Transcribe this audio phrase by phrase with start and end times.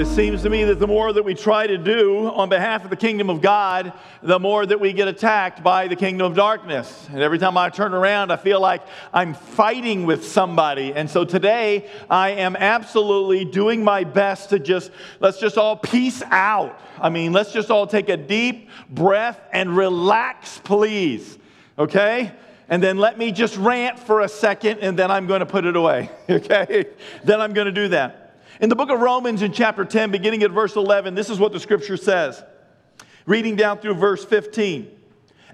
[0.00, 2.90] It seems to me that the more that we try to do on behalf of
[2.90, 7.06] the kingdom of God, the more that we get attacked by the kingdom of darkness.
[7.10, 8.80] And every time I turn around, I feel like
[9.12, 10.94] I'm fighting with somebody.
[10.94, 14.90] And so today, I am absolutely doing my best to just,
[15.20, 16.80] let's just all peace out.
[16.98, 21.36] I mean, let's just all take a deep breath and relax, please.
[21.78, 22.32] Okay?
[22.70, 25.66] and then let me just rant for a second and then I'm going to put
[25.66, 26.08] it away.
[26.30, 26.86] Okay?
[27.24, 28.19] then I'm going to do that.
[28.60, 31.52] In the book of Romans, in chapter 10, beginning at verse 11, this is what
[31.52, 32.44] the scripture says.
[33.24, 34.86] Reading down through verse 15.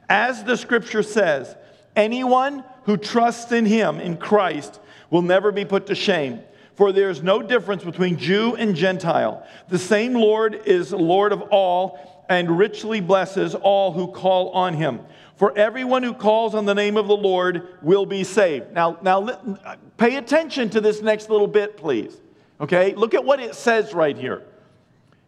[0.08, 1.54] As the scripture says,
[1.95, 6.40] anyone who trusts in him, in Christ, will never be put to shame.
[6.74, 9.46] For there is no difference between Jew and Gentile.
[9.68, 14.98] The same Lord is Lord of all and richly blesses all who call on him.
[15.36, 18.73] For everyone who calls on the name of the Lord will be saved.
[18.73, 22.20] Now, now pay attention to this next little bit, please.
[22.60, 24.42] Okay, look at what it says right here.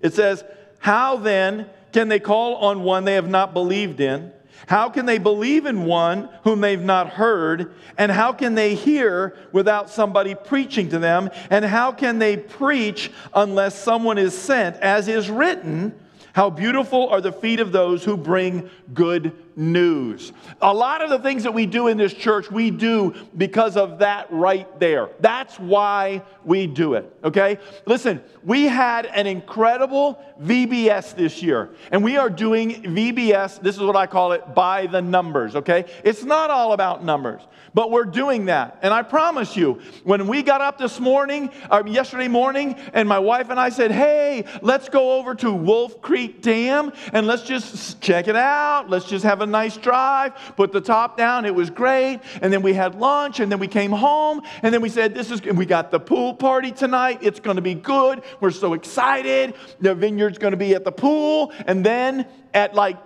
[0.01, 0.45] It says,
[0.79, 4.33] How then can they call on one they have not believed in?
[4.67, 7.75] How can they believe in one whom they've not heard?
[7.97, 11.31] And how can they hear without somebody preaching to them?
[11.49, 14.77] And how can they preach unless someone is sent?
[14.77, 15.95] As is written,
[16.33, 20.33] how beautiful are the feet of those who bring good news.
[20.63, 23.99] A lot of the things that we do in this church, we do because of
[23.99, 25.11] that right there.
[25.19, 27.59] That's why we do it, okay?
[27.85, 33.83] Listen, we had an incredible VBS this year, and we are doing VBS, this is
[33.83, 35.87] what I call it, by the numbers, okay?
[36.05, 37.43] It's not all about numbers,
[37.75, 38.79] but we're doing that.
[38.83, 43.19] And I promise you, when we got up this morning, or yesterday morning, and my
[43.19, 48.01] wife and I said, hey, let's go over to Wolf Creek Dam and let's just
[48.01, 48.89] check it out.
[48.89, 51.45] Let's just have a nice drive, put the top down.
[51.45, 52.21] It was great.
[52.41, 55.31] And then we had lunch, and then we came home, and then we said, This
[55.31, 57.19] is, we got the pool party tonight.
[57.21, 58.23] It's going to be good.
[58.41, 59.53] We're so excited.
[59.81, 61.53] The vineyard's going to be at the pool.
[61.67, 62.97] And then at like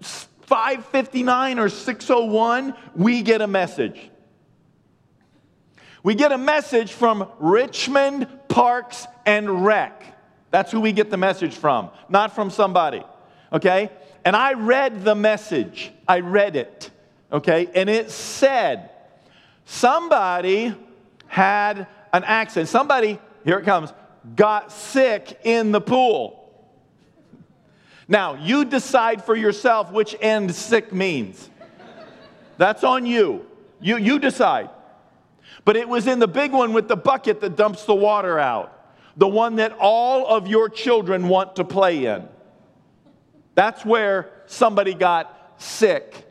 [0.00, 4.10] 559 or 601, we get a message.
[6.02, 10.17] We get a message from Richmond Parks and Rec.
[10.50, 13.04] That's who we get the message from, not from somebody.
[13.52, 13.90] Okay?
[14.24, 15.90] And I read the message.
[16.06, 16.90] I read it,
[17.32, 17.68] okay?
[17.74, 18.90] And it said
[19.64, 20.74] somebody
[21.26, 22.68] had an accident.
[22.68, 23.92] Somebody, here it comes,
[24.34, 26.34] got sick in the pool.
[28.08, 31.50] Now, you decide for yourself which end sick means.
[32.56, 33.46] That's on you.
[33.80, 34.70] You, you decide.
[35.64, 38.77] But it was in the big one with the bucket that dumps the water out,
[39.18, 42.26] the one that all of your children want to play in.
[43.54, 46.24] That's where somebody got sick.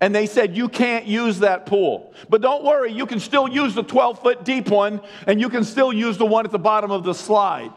[0.00, 2.14] And they said, You can't use that pool.
[2.28, 5.62] But don't worry, you can still use the 12 foot deep one, and you can
[5.62, 7.72] still use the one at the bottom of the slide.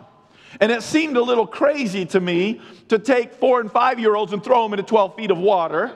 [0.61, 4.31] And it seemed a little crazy to me to take four and five year olds
[4.31, 5.91] and throw them into 12 feet of water.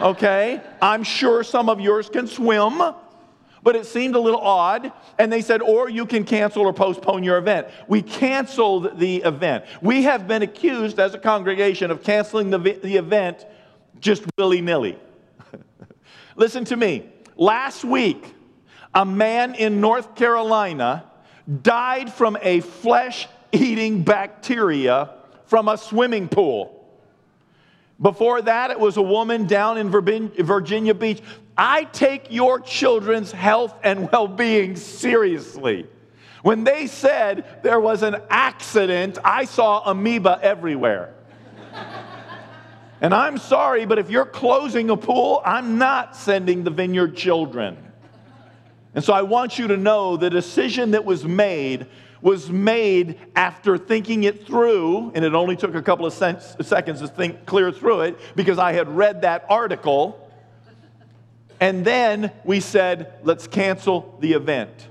[0.00, 0.60] Okay?
[0.82, 2.82] I'm sure some of yours can swim
[3.62, 4.92] but it seemed a little odd.
[5.18, 7.68] And they said, or you can cancel or postpone your event.
[7.88, 9.64] We canceled the event.
[9.80, 13.46] We have been accused as a congregation of canceling the, the event
[14.00, 14.98] just willy nilly.
[16.36, 17.08] Listen to me.
[17.36, 18.34] Last week,
[18.94, 21.04] a man in North Carolina
[21.62, 25.10] died from a flesh eating bacteria
[25.46, 26.78] from a swimming pool.
[28.00, 31.22] Before that, it was a woman down in Virginia Beach.
[31.64, 35.86] I take your children's health and well being seriously.
[36.42, 41.14] When they said there was an accident, I saw amoeba everywhere.
[43.00, 47.76] and I'm sorry, but if you're closing a pool, I'm not sending the vineyard children.
[48.96, 51.86] And so I want you to know the decision that was made
[52.22, 57.06] was made after thinking it through, and it only took a couple of seconds to
[57.06, 60.21] think clear through it because I had read that article
[61.62, 64.88] and then we said, let's cancel the event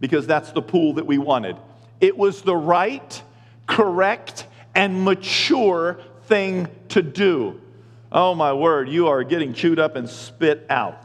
[0.00, 1.58] because that's the pool that we wanted.
[2.00, 3.22] It was the right,
[3.66, 7.60] correct, and mature thing to do.
[8.10, 10.96] Oh my word, you are getting chewed up and spit out,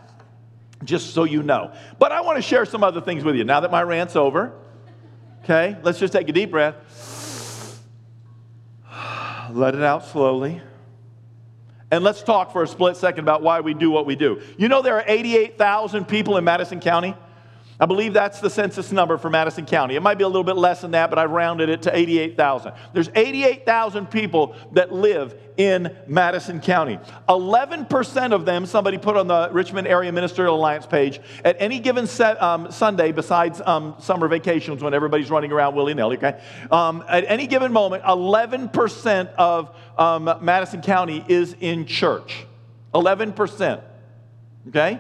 [0.86, 1.74] just so you know.
[2.00, 4.54] But I want to share some other things with you now that my rant's over.
[5.44, 7.84] Okay, let's just take a deep breath.
[9.51, 10.62] Let it out slowly.
[11.89, 14.42] And let's talk for a split second about why we do what we do.
[14.57, 17.16] You know, there are 88,000 people in Madison County.
[17.79, 19.95] I believe that's the census number for Madison County.
[19.95, 22.74] It might be a little bit less than that, but I've rounded it to 88,000.
[22.91, 26.97] There's 88,000 people that live in Madison County.
[27.29, 32.07] 11% of them, somebody put on the Richmond Area Ministerial Alliance page, at any given
[32.07, 36.41] set, um, Sunday, besides um, summer vacations when everybody's running around willy nilly, okay?
[36.71, 42.47] Um, at any given moment, 11% of um, Madison County is in church.
[42.95, 43.83] 11%.
[44.69, 45.00] Okay?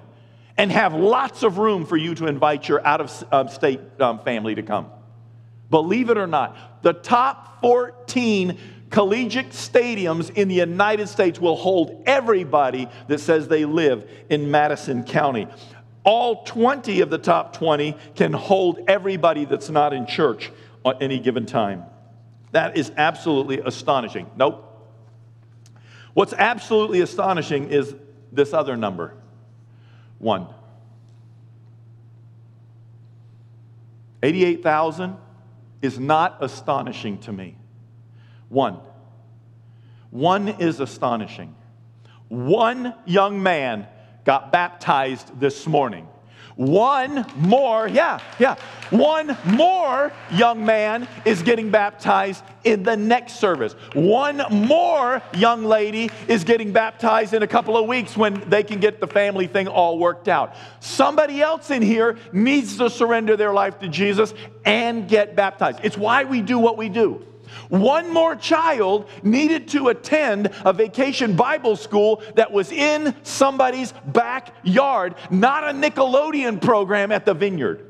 [0.57, 4.19] and have lots of room for you to invite your out of um, state um,
[4.19, 4.89] family to come.
[5.69, 8.57] Believe it or not, the top 14
[8.89, 15.03] collegiate stadiums in the United States will hold everybody that says they live in Madison
[15.03, 15.47] County.
[16.03, 20.51] All 20 of the top 20 can hold everybody that's not in church
[20.85, 21.83] at any given time.
[22.53, 24.31] That is absolutely astonishing.
[24.37, 24.63] Nope.
[26.13, 27.93] What's absolutely astonishing is
[28.31, 29.13] this other number
[30.17, 30.47] one.
[34.23, 35.17] 88,000
[35.81, 37.57] is not astonishing to me.
[38.49, 38.79] One.
[40.09, 41.55] One is astonishing.
[42.29, 43.87] One young man
[44.25, 46.07] got baptized this morning.
[46.57, 48.55] One more, yeah, yeah,
[48.89, 53.73] one more young man is getting baptized in the next service.
[53.93, 58.79] One more young lady is getting baptized in a couple of weeks when they can
[58.79, 60.55] get the family thing all worked out.
[60.79, 64.33] Somebody else in here needs to surrender their life to Jesus
[64.65, 65.81] and get baptized.
[65.83, 67.23] It's why we do what we do.
[67.69, 75.15] One more child needed to attend a vacation Bible school that was in somebody's backyard,
[75.29, 77.83] not a Nickelodeon program at the vineyard.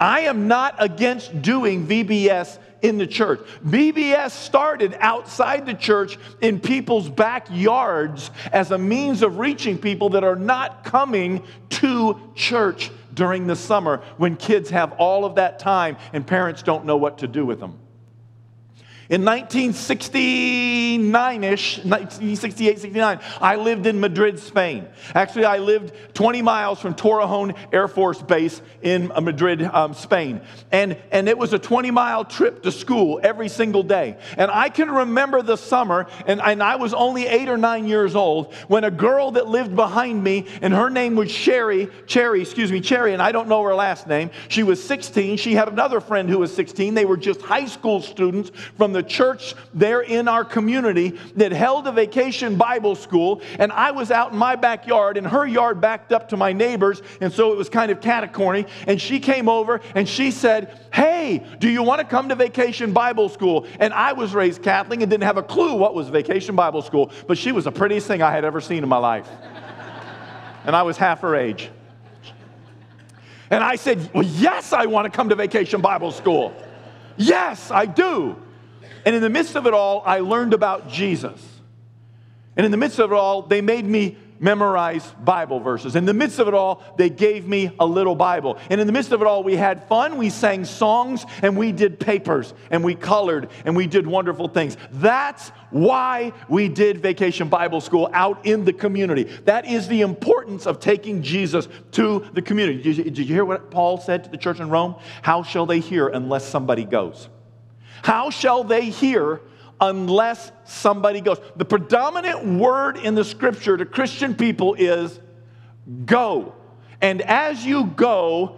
[0.00, 3.40] I am not against doing VBS in the church.
[3.66, 10.22] VBS started outside the church in people's backyards as a means of reaching people that
[10.22, 15.96] are not coming to church during the summer when kids have all of that time
[16.12, 17.76] and parents don't know what to do with them.
[19.10, 24.86] In 1969 ish, 1968, 69, I lived in Madrid, Spain.
[25.14, 30.42] Actually, I lived 20 miles from Torrejon Air Force Base in uh, Madrid, um, Spain.
[30.70, 34.18] And, and it was a 20 mile trip to school every single day.
[34.36, 38.14] And I can remember the summer, and, and I was only eight or nine years
[38.14, 42.70] old, when a girl that lived behind me, and her name was Sherry, Cherry, excuse
[42.70, 44.28] me, Cherry, and I don't know her last name.
[44.48, 45.38] She was 16.
[45.38, 46.92] She had another friend who was 16.
[46.92, 51.52] They were just high school students from the the church there in our community that
[51.52, 55.80] held a vacation Bible school, and I was out in my backyard, and her yard
[55.80, 58.68] backed up to my neighbor's, and so it was kind of catacorny.
[58.88, 62.92] And she came over and she said, Hey, do you want to come to vacation
[62.92, 63.68] Bible school?
[63.78, 67.12] And I was raised Catholic and didn't have a clue what was vacation Bible school,
[67.28, 69.28] but she was the prettiest thing I had ever seen in my life.
[70.64, 71.70] and I was half her age.
[73.48, 76.52] And I said, Well, yes, I want to come to vacation Bible school.
[77.16, 78.36] Yes, I do.
[79.08, 81.42] And in the midst of it all, I learned about Jesus.
[82.58, 85.96] And in the midst of it all, they made me memorize Bible verses.
[85.96, 88.58] In the midst of it all, they gave me a little Bible.
[88.68, 91.72] And in the midst of it all, we had fun, we sang songs, and we
[91.72, 94.76] did papers, and we colored, and we did wonderful things.
[94.92, 99.24] That's why we did Vacation Bible School out in the community.
[99.46, 102.82] That is the importance of taking Jesus to the community.
[102.82, 104.96] Did you, did you hear what Paul said to the church in Rome?
[105.22, 107.30] How shall they hear unless somebody goes?
[108.02, 109.40] How shall they hear
[109.80, 111.38] unless somebody goes?
[111.56, 115.18] The predominant word in the scripture to Christian people is
[116.04, 116.54] go.
[117.00, 118.56] And as you go,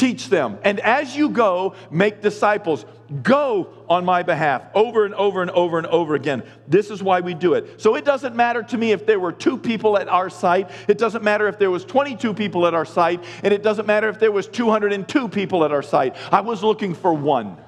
[0.00, 0.58] teach them.
[0.64, 2.86] And as you go, make disciples.
[3.22, 6.42] Go on my behalf over and over and over and over again.
[6.66, 7.80] This is why we do it.
[7.80, 10.70] So it doesn't matter to me if there were two people at our site.
[10.88, 13.22] It doesn't matter if there was 22 people at our site.
[13.42, 16.16] And it doesn't matter if there was 202 people at our site.
[16.32, 17.58] I was looking for one.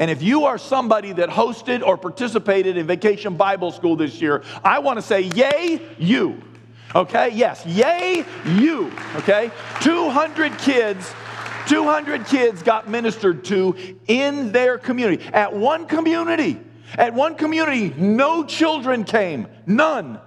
[0.00, 4.42] And if you are somebody that hosted or participated in Vacation Bible School this year,
[4.64, 6.42] I want to say, yay, you.
[6.94, 7.28] Okay?
[7.34, 8.90] Yes, yay, you.
[9.16, 9.52] Okay?
[9.80, 11.14] 200 kids
[11.66, 13.76] 200 kids got ministered to
[14.08, 15.24] in their community.
[15.32, 16.58] At one community,
[16.96, 20.18] at one community, no children came, none.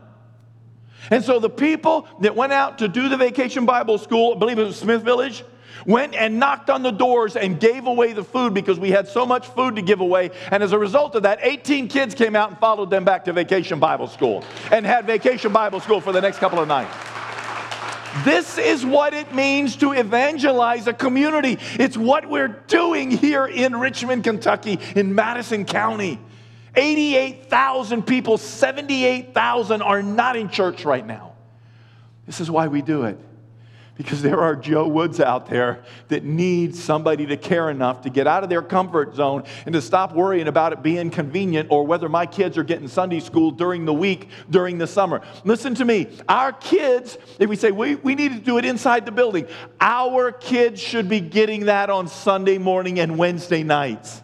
[1.10, 4.58] And so the people that went out to do the vacation Bible school, I believe
[4.58, 5.44] it was Smith Village,
[5.86, 9.26] went and knocked on the doors and gave away the food because we had so
[9.26, 10.32] much food to give away.
[10.52, 13.34] And as a result of that, 18 kids came out and followed them back to
[13.34, 16.96] vacation Bible school and had vacation Bible school for the next couple of nights.
[18.24, 21.58] This is what it means to evangelize a community.
[21.80, 26.20] It's what we're doing here in Richmond, Kentucky, in Madison County.
[26.76, 31.34] 88,000 people, 78,000 are not in church right now.
[32.28, 33.18] This is why we do it
[33.96, 38.26] because there are Joe Woods out there that need somebody to care enough to get
[38.26, 42.10] out of their comfort zone and to stop worrying about it being convenient or whether
[42.10, 45.22] my kids are getting Sunday school during the week, during the summer.
[45.44, 46.08] Listen to me.
[46.28, 49.48] Our kids, if we say we, we need to do it inside the building,
[49.80, 54.24] our kids should be getting that on Sunday morning and Wednesday nights.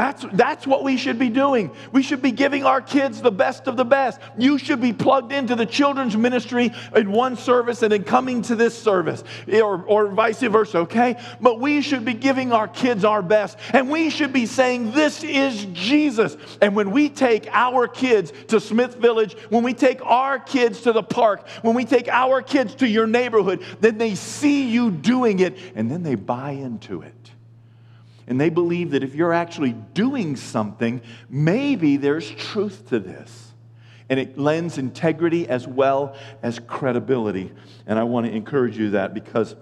[0.00, 1.70] That's, that's what we should be doing.
[1.92, 4.18] We should be giving our kids the best of the best.
[4.38, 8.56] You should be plugged into the children's ministry in one service and then coming to
[8.56, 11.22] this service, or, or vice versa, okay?
[11.38, 15.22] But we should be giving our kids our best, and we should be saying, This
[15.22, 16.34] is Jesus.
[16.62, 20.94] And when we take our kids to Smith Village, when we take our kids to
[20.94, 25.40] the park, when we take our kids to your neighborhood, then they see you doing
[25.40, 27.19] it, and then they buy into it
[28.30, 33.52] and they believe that if you're actually doing something, maybe there's truth to this.
[34.08, 37.52] And it lends integrity as well as credibility.
[37.86, 39.56] And I want to encourage you that because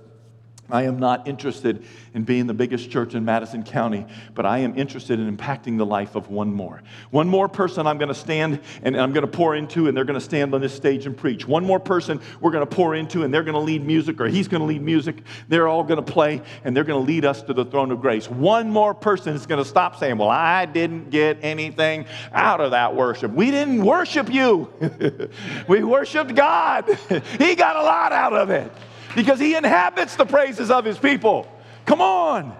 [0.70, 4.78] I am not interested in being the biggest church in Madison County, but I am
[4.78, 6.82] interested in impacting the life of one more.
[7.10, 10.04] One more person I'm going to stand and I'm going to pour into, and they're
[10.04, 11.48] going to stand on this stage and preach.
[11.48, 14.28] One more person we're going to pour into, and they're going to lead music, or
[14.28, 15.22] he's going to lead music.
[15.48, 18.02] They're all going to play, and they're going to lead us to the throne of
[18.02, 18.28] grace.
[18.28, 22.72] One more person is going to stop saying, Well, I didn't get anything out of
[22.72, 23.32] that worship.
[23.32, 24.70] We didn't worship you,
[25.68, 26.84] we worshiped God.
[27.38, 28.70] he got a lot out of it
[29.14, 31.50] because he inhabits the praises of his people.
[31.86, 32.56] Come on.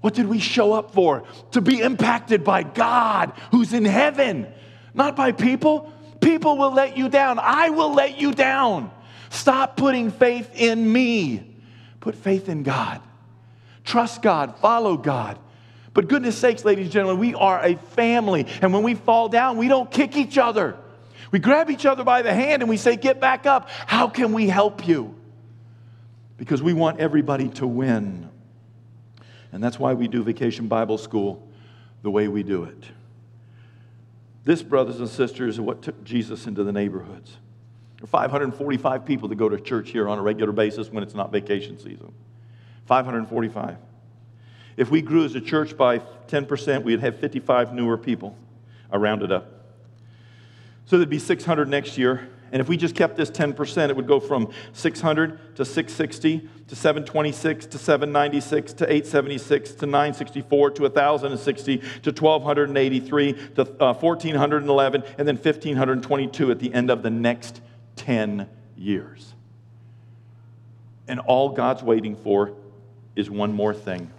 [0.00, 1.24] What did we show up for?
[1.52, 4.46] To be impacted by God who's in heaven,
[4.94, 5.92] not by people.
[6.20, 7.38] People will let you down.
[7.38, 8.90] I will let you down.
[9.30, 11.54] Stop putting faith in me.
[12.00, 13.00] Put faith in God.
[13.84, 14.56] Trust God.
[14.58, 15.38] Follow God.
[15.94, 18.46] But goodness sakes, ladies and gentlemen, we are a family.
[18.62, 20.76] And when we fall down, we don't kick each other.
[21.30, 23.68] We grab each other by the hand and we say, Get back up.
[23.68, 25.17] How can we help you?
[26.38, 28.30] Because we want everybody to win.
[29.52, 31.46] And that's why we do Vacation Bible School
[32.02, 32.84] the way we do it.
[34.44, 37.36] This, brothers and sisters, is what took Jesus into the neighborhoods.
[37.96, 41.14] There are 545 people that go to church here on a regular basis when it's
[41.14, 42.12] not vacation season.
[42.86, 43.76] 545.
[44.76, 48.36] If we grew as a church by 10%, we'd have 55 newer people.
[48.90, 49.52] I rounded up.
[50.86, 52.30] So there'd be 600 next year.
[52.52, 56.76] And if we just kept this 10%, it would go from 600 to 660 to
[56.76, 65.28] 726 to 796 to 876 to 964 to 1060 to 1283 to uh, 1411 and
[65.28, 67.60] then 1522 at the end of the next
[67.96, 69.34] 10 years.
[71.06, 72.52] And all God's waiting for
[73.16, 74.10] is one more thing.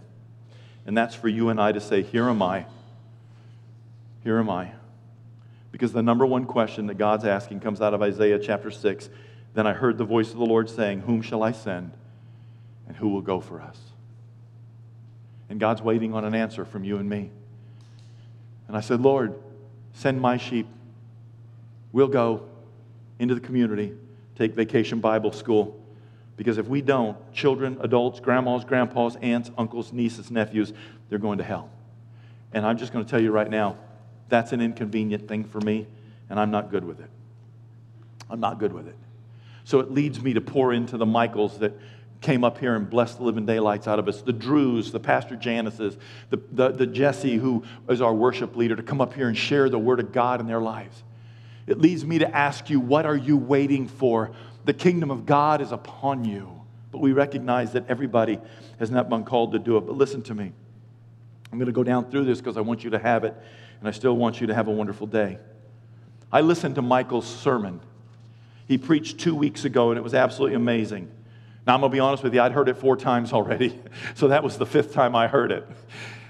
[0.85, 2.65] And that's for you and I to say, Here am I.
[4.23, 4.71] Here am I.
[5.79, 9.09] Because the number one question that God's asking comes out of Isaiah chapter 6.
[9.53, 11.93] Then I heard the voice of the Lord saying, Whom shall I send?
[12.85, 13.79] And who will go for us?
[15.47, 17.31] And God's waiting on an answer from you and me.
[18.67, 19.39] And I said, Lord,
[19.93, 20.67] send my sheep.
[21.93, 22.43] We'll go
[23.17, 23.93] into the community,
[24.35, 25.81] take vacation Bible school.
[26.35, 30.73] Because if we don't, children, adults, grandmas, grandpas, aunts, uncles, nieces, nephews,
[31.07, 31.69] they're going to hell.
[32.51, 33.77] And I'm just going to tell you right now,
[34.29, 35.87] that's an inconvenient thing for me,
[36.29, 37.09] and I'm not good with it.
[38.29, 38.95] I'm not good with it.
[39.63, 41.73] So it leads me to pour into the Michaels that
[42.21, 44.21] came up here and blessed the living daylights out of us.
[44.21, 45.97] The Drews, the Pastor Janices,
[46.29, 49.69] the, the, the Jesse, who is our worship leader, to come up here and share
[49.69, 51.03] the Word of God in their lives.
[51.65, 54.31] It leads me to ask you, what are you waiting for?
[54.65, 56.59] The kingdom of God is upon you.
[56.91, 58.39] But we recognize that everybody
[58.79, 59.81] has not been called to do it.
[59.81, 60.51] But listen to me.
[61.51, 63.35] I'm going to go down through this because I want you to have it,
[63.79, 65.37] and I still want you to have a wonderful day.
[66.31, 67.79] I listened to Michael's sermon.
[68.67, 71.09] He preached two weeks ago, and it was absolutely amazing.
[71.65, 73.79] Now, I'm going to be honest with you, I'd heard it four times already.
[74.15, 75.65] So that was the fifth time I heard it.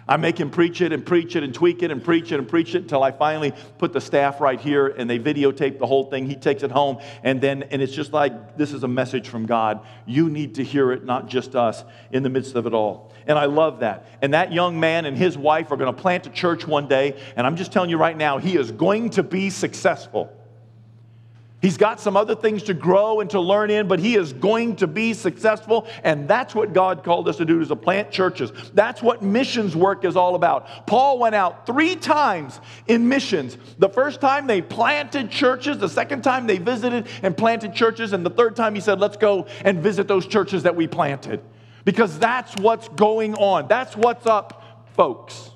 [0.10, 2.50] I make him preach it and preach it and tweak it and preach it and
[2.50, 6.06] preach it until I finally put the staff right here and they videotape the whole
[6.06, 6.26] thing.
[6.26, 9.46] He takes it home and then, and it's just like this is a message from
[9.46, 9.86] God.
[10.08, 13.14] You need to hear it, not just us, in the midst of it all.
[13.30, 14.08] And I love that.
[14.24, 17.16] And that young man and his wife are going to plant a church one day.
[17.36, 20.34] And I'm just telling you right now, he is going to be successful.
[21.62, 24.78] He's got some other things to grow and to learn in, but he is going
[24.78, 25.88] to be successful.
[26.04, 28.52] And that's what God called us to do is to plant churches.
[28.74, 30.88] That's what missions work is all about.
[30.88, 33.58] Paul went out three times in missions.
[33.78, 38.26] The first time they planted churches, the second time they visited and planted churches, and
[38.26, 41.42] the third time he said, let's go and visit those churches that we planted.
[41.90, 43.68] Because that's what's going on.
[43.68, 45.50] That's what's up, folks.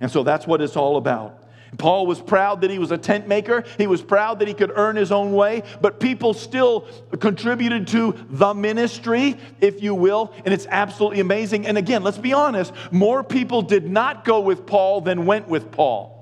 [0.00, 1.42] And so that's what it's all about.
[1.76, 3.64] Paul was proud that he was a tent maker.
[3.76, 6.82] He was proud that he could earn his own way, but people still
[7.18, 11.66] contributed to the ministry, if you will, and it's absolutely amazing.
[11.66, 15.72] And again, let's be honest, more people did not go with Paul than went with
[15.72, 16.12] Paul.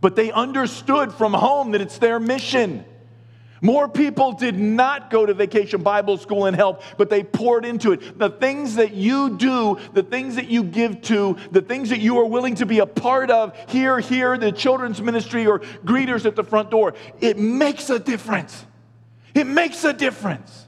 [0.00, 2.86] But they understood from home that it's their mission.
[3.60, 7.92] More people did not go to vacation Bible school and help, but they poured into
[7.92, 8.18] it.
[8.18, 12.18] The things that you do, the things that you give to, the things that you
[12.18, 16.36] are willing to be a part of here, here, the children's ministry or greeters at
[16.36, 18.64] the front door, it makes a difference.
[19.34, 20.66] It makes a difference.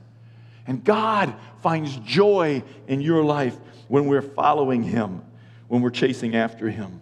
[0.67, 3.57] And God finds joy in your life
[3.89, 5.23] when we're following Him,
[5.69, 7.01] when we're chasing after Him.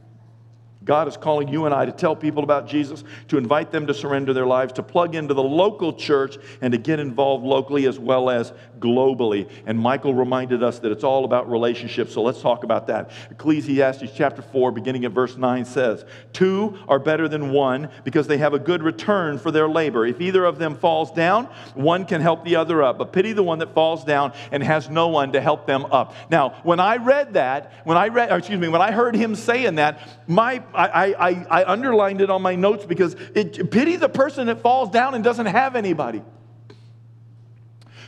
[0.88, 3.95] God is calling you and I to tell people about Jesus, to invite them to
[3.95, 7.99] surrender their lives, to plug into the local church, and to get involved locally as
[7.99, 9.50] well as globally.
[9.66, 13.11] And Michael reminded us that it's all about relationships, so let's talk about that.
[13.30, 18.38] Ecclesiastes chapter 4, beginning at verse 9, says, Two are better than one because they
[18.38, 20.07] have a good return for their labor.
[20.07, 22.97] If either of them falls down, one can help the other up.
[22.97, 26.15] But pity the one that falls down and has no one to help them up.
[26.30, 29.75] Now, when I read that, when I read, excuse me, when I heard him saying
[29.75, 34.47] that, my I, I, I underlined it on my notes because it, pity the person
[34.47, 36.23] that falls down and doesn't have anybody.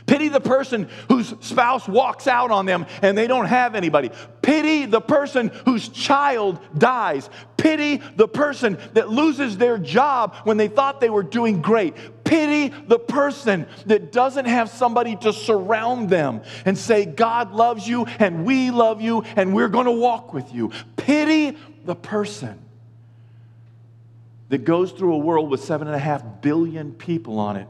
[0.05, 4.09] Pity the person whose spouse walks out on them and they don't have anybody.
[4.41, 7.29] Pity the person whose child dies.
[7.57, 11.93] Pity the person that loses their job when they thought they were doing great.
[12.23, 18.05] Pity the person that doesn't have somebody to surround them and say, God loves you
[18.05, 20.71] and we love you and we're going to walk with you.
[20.95, 22.59] Pity the person
[24.49, 27.67] that goes through a world with seven and a half billion people on it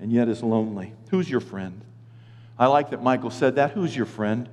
[0.00, 0.92] and yet is lonely.
[1.10, 1.80] Who's your friend?
[2.58, 3.72] I like that Michael said that.
[3.72, 4.48] Who's your friend?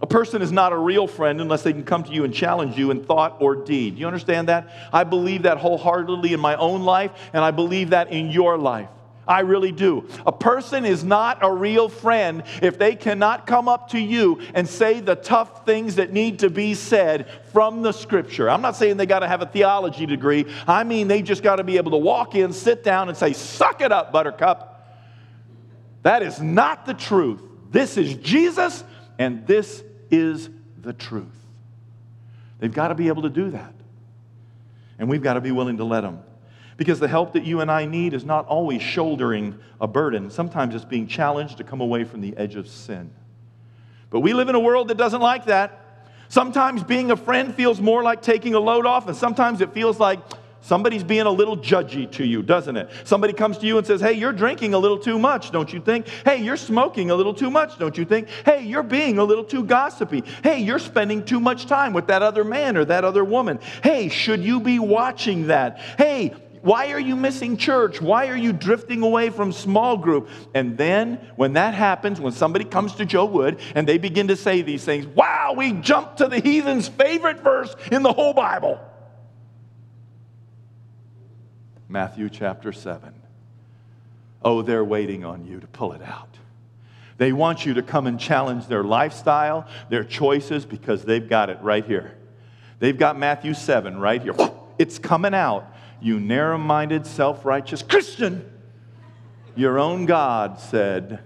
[0.00, 2.76] A person is not a real friend unless they can come to you and challenge
[2.76, 3.94] you in thought or deed.
[3.94, 4.68] Do you understand that?
[4.92, 8.88] I believe that wholeheartedly in my own life, and I believe that in your life.
[9.28, 10.08] I really do.
[10.24, 14.68] A person is not a real friend if they cannot come up to you and
[14.68, 18.48] say the tough things that need to be said from the scripture.
[18.48, 20.46] I'm not saying they got to have a theology degree.
[20.68, 23.32] I mean, they just got to be able to walk in, sit down, and say,
[23.32, 24.72] Suck it up, buttercup.
[26.02, 27.42] That is not the truth.
[27.72, 28.84] This is Jesus,
[29.18, 30.48] and this is
[30.80, 31.26] the truth.
[32.60, 33.72] They've got to be able to do that.
[34.98, 36.20] And we've got to be willing to let them.
[36.76, 40.30] Because the help that you and I need is not always shouldering a burden.
[40.30, 43.10] Sometimes it's being challenged to come away from the edge of sin.
[44.10, 45.82] But we live in a world that doesn't like that.
[46.28, 50.00] Sometimes being a friend feels more like taking a load off, and sometimes it feels
[50.00, 50.18] like
[50.60, 52.90] somebody's being a little judgy to you, doesn't it?
[53.04, 55.80] Somebody comes to you and says, Hey, you're drinking a little too much, don't you
[55.80, 56.08] think?
[56.24, 58.28] Hey, you're smoking a little too much, don't you think?
[58.44, 60.24] Hey, you're being a little too gossipy.
[60.42, 63.60] Hey, you're spending too much time with that other man or that other woman.
[63.82, 65.78] Hey, should you be watching that?
[65.96, 66.34] Hey,
[66.66, 68.02] why are you missing church?
[68.02, 70.28] Why are you drifting away from small group?
[70.52, 74.36] And then when that happens, when somebody comes to Joe Wood and they begin to
[74.36, 78.80] say these things, wow, we jump to the heathen's favorite verse in the whole Bible.
[81.88, 83.14] Matthew chapter 7.
[84.42, 86.36] Oh, they're waiting on you to pull it out.
[87.16, 91.58] They want you to come and challenge their lifestyle, their choices, because they've got it
[91.62, 92.16] right here.
[92.80, 94.34] They've got Matthew 7 right here.
[94.80, 98.50] It's coming out you narrow minded, self righteous Christian.
[99.54, 101.20] Your own God said,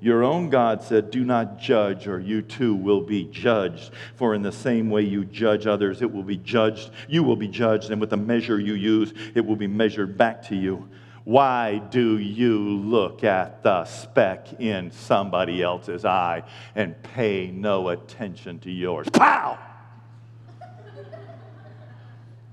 [0.00, 3.90] Your own God said, Do not judge, or you too will be judged.
[4.14, 6.90] For in the same way you judge others, it will be judged.
[7.08, 10.42] You will be judged, and with the measure you use, it will be measured back
[10.46, 10.88] to you.
[11.24, 16.44] Why do you look at the speck in somebody else's eye
[16.76, 19.08] and pay no attention to yours?
[19.12, 19.58] Pow!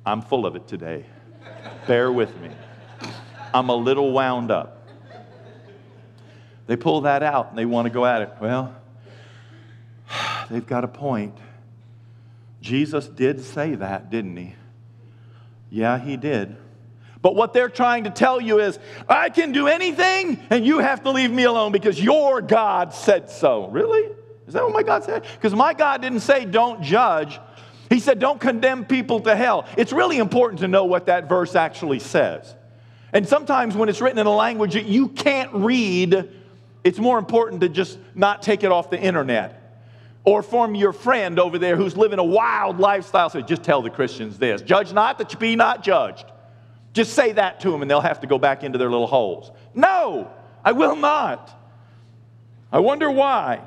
[0.04, 1.06] I'm full of it today.
[1.88, 2.50] Bear with me.
[3.54, 4.88] I'm a little wound up.
[6.66, 8.34] They pull that out and they want to go at it.
[8.40, 8.76] Well,
[10.50, 11.38] they've got a point.
[12.62, 14.56] Jesus did say that, didn't he?
[15.70, 16.56] Yeah, he did.
[17.22, 21.04] But what they're trying to tell you is, I can do anything and you have
[21.04, 23.68] to leave me alone because your God said so.
[23.68, 24.12] Really?
[24.48, 25.24] Is that what my God said?
[25.36, 27.40] Because my God didn't say don't judge.
[27.94, 29.68] He said don't condemn people to hell.
[29.78, 32.56] It's really important to know what that verse actually says.
[33.14, 36.28] And sometimes when it's written in a language that you can't read,
[36.84, 39.60] it's more important to just not take it off the internet.
[40.24, 43.92] Or from your friend over there who's living a wild lifestyle, say, just tell the
[43.92, 46.26] Christians this judge not that you be not judged.
[46.94, 49.52] Just say that to them and they'll have to go back into their little holes.
[49.76, 50.32] No,
[50.66, 51.56] I will not.
[52.72, 53.62] I wonder why.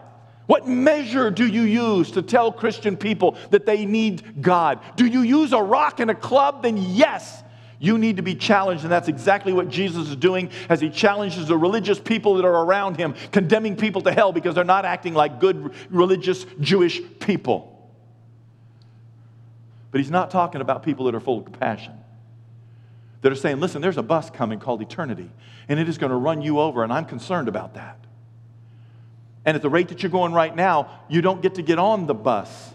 [0.47, 4.81] What measure do you use to tell Christian people that they need God?
[4.95, 6.63] Do you use a rock and a club?
[6.63, 7.43] Then yes,
[7.79, 11.49] you need to be challenged, and that's exactly what Jesus is doing as he challenges
[11.49, 15.15] the religious people that are around him, condemning people to hell because they're not acting
[15.15, 17.73] like good religious Jewish people.
[19.91, 21.95] But he's not talking about people that are full of compassion,
[23.23, 25.31] that are saying, listen, there's a bus coming called eternity,
[25.69, 28.06] and it is going to run you over, and I'm concerned about that.
[29.47, 32.07] And at the rate that you're going right now, you don't get to get on
[32.07, 32.75] the bus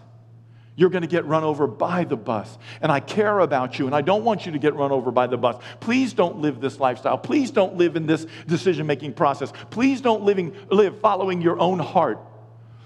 [0.75, 2.57] you're going to get run over by the bus.
[2.81, 5.27] And I care about you, and I don't want you to get run over by
[5.27, 5.61] the bus.
[5.79, 7.17] Please don't live this lifestyle.
[7.17, 9.51] Please don't live in this decision making process.
[9.69, 12.19] Please don't living, live following your own heart.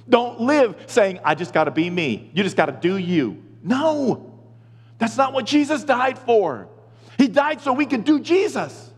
[0.10, 2.30] Don't live saying, I just got to be me.
[2.34, 3.44] You just got to do you.
[3.64, 4.40] No,
[4.98, 6.68] that's not what Jesus died for.
[7.18, 8.92] He died so we could do Jesus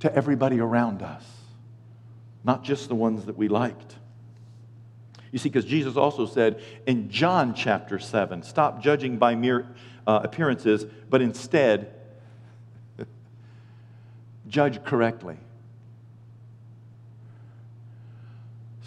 [0.00, 1.22] to everybody around us,
[2.44, 3.96] not just the ones that we liked.
[5.30, 9.66] You see, because Jesus also said in John chapter 7 stop judging by mere
[10.06, 11.92] uh, appearances, but instead
[14.48, 15.36] judge correctly.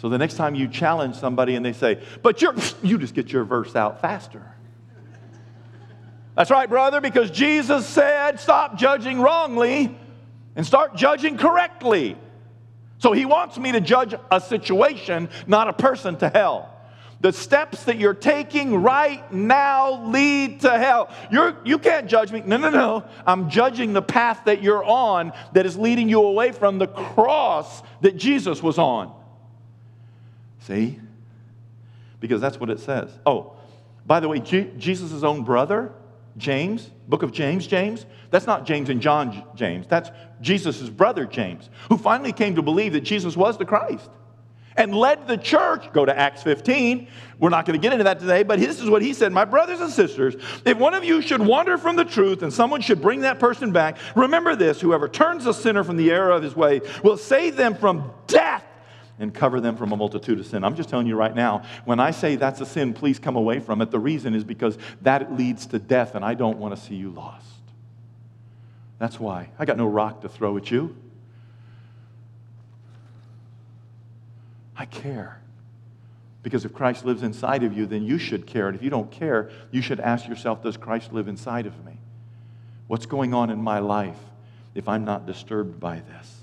[0.02, 3.32] So the next time you challenge somebody and they say, but you're, you just get
[3.32, 4.42] your verse out faster.
[6.34, 9.96] That's right, brother, because Jesus said, stop judging wrongly
[10.56, 12.16] and start judging correctly.
[13.02, 16.72] So he wants me to judge a situation, not a person, to hell.
[17.20, 21.12] The steps that you're taking right now lead to hell.
[21.28, 22.44] You're, you can't judge me.
[22.46, 23.04] No, no, no.
[23.26, 27.82] I'm judging the path that you're on that is leading you away from the cross
[28.02, 29.12] that Jesus was on.
[30.60, 31.00] See?
[32.20, 33.10] Because that's what it says.
[33.26, 33.56] Oh,
[34.06, 35.90] by the way, Jesus' own brother
[36.36, 38.06] James, book of James, James.
[38.30, 39.86] That's not James and John James.
[39.86, 44.08] That's Jesus' brother James, who finally came to believe that Jesus was the Christ
[44.78, 45.92] and led the church.
[45.92, 47.06] Go to Acts 15.
[47.38, 49.44] We're not going to get into that today, but this is what he said My
[49.44, 53.02] brothers and sisters, if one of you should wander from the truth and someone should
[53.02, 56.56] bring that person back, remember this whoever turns a sinner from the error of his
[56.56, 58.64] way will save them from death
[59.22, 60.64] and cover them from a multitude of sin.
[60.64, 63.60] I'm just telling you right now, when I say that's a sin, please come away
[63.60, 63.90] from it.
[63.90, 67.10] The reason is because that leads to death, and I don't want to see you
[67.10, 67.46] lost.
[68.98, 69.50] That's why.
[69.58, 70.96] I got no rock to throw at you.
[74.76, 75.40] I care.
[76.42, 78.66] Because if Christ lives inside of you, then you should care.
[78.66, 81.98] And if you don't care, you should ask yourself, does Christ live inside of me?
[82.88, 84.18] What's going on in my life
[84.74, 86.41] if I'm not disturbed by this?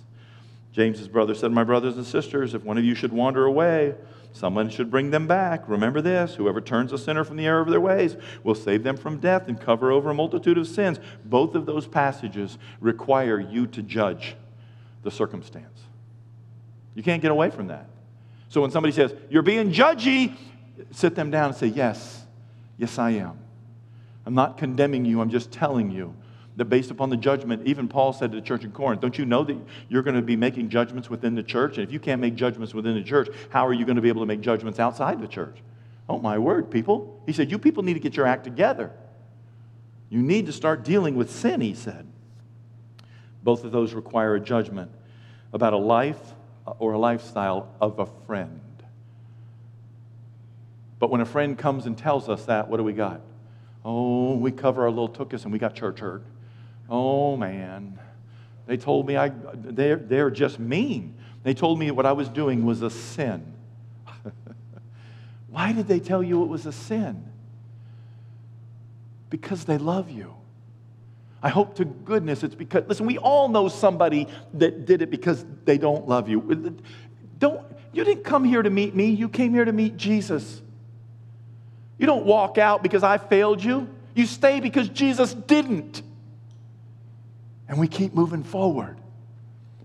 [0.71, 3.95] James's brother said, My brothers and sisters, if one of you should wander away,
[4.32, 5.67] someone should bring them back.
[5.67, 8.95] Remember this whoever turns a sinner from the error of their ways will save them
[8.95, 10.99] from death and cover over a multitude of sins.
[11.25, 14.36] Both of those passages require you to judge
[15.01, 15.79] the circumstance.
[16.93, 17.89] You can't get away from that.
[18.49, 20.36] So when somebody says, You're being judgy,
[20.91, 22.23] sit them down and say, Yes,
[22.77, 23.39] yes, I am.
[24.25, 26.13] I'm not condemning you, I'm just telling you
[26.60, 29.26] that based upon the judgment, even Paul said to the church in Corinth, Don't you
[29.26, 31.78] know that you're going to be making judgments within the church?
[31.78, 34.10] And if you can't make judgments within the church, how are you going to be
[34.10, 35.58] able to make judgments outside the church?
[36.08, 37.22] Oh, my word, people.
[37.26, 38.91] He said, You people need to get your act together.
[40.10, 42.06] You need to start dealing with sin, he said.
[43.41, 44.91] Both of those require a judgment
[45.54, 46.19] about a life
[46.67, 48.60] uh, or a lifestyle of a friend.
[51.00, 53.22] But when a friend comes and tells us that, what do we got?
[53.86, 56.24] Oh, we cover our little tuchus and we got church hurt.
[56.89, 57.99] Oh man,
[58.65, 61.15] they told me I, they're, they're just mean.
[61.43, 63.54] They told me what I was doing was a sin.
[65.49, 67.25] Why did they tell you it was a sin?
[69.30, 70.36] Because they love you.
[71.41, 75.45] I hope to goodness it's because, listen, we all know somebody that did it because
[75.63, 76.78] they don't love you.
[77.38, 77.62] Don't,
[77.93, 80.62] you didn't come here to meet me, you came here to meet Jesus.
[81.97, 86.02] You don't walk out because I failed you, you stay because Jesus didn't.
[87.69, 88.97] And we keep moving forward.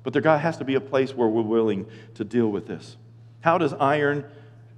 [0.03, 2.97] But there has to be a place where we're willing to deal with this.
[3.41, 4.25] How does iron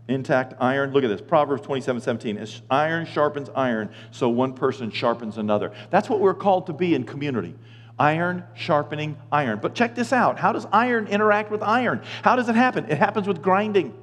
[0.08, 0.92] intact iron.
[0.92, 2.38] Look at this Proverbs 27 17.
[2.38, 5.72] As iron sharpens iron, so one person sharpens another.
[5.90, 7.54] That's what we're called to be in community.
[7.98, 9.58] Iron sharpening iron.
[9.60, 10.38] But check this out.
[10.38, 12.02] How does iron interact with iron?
[12.22, 12.86] How does it happen?
[12.90, 13.94] It happens with grinding.